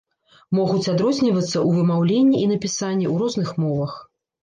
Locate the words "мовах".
3.63-3.99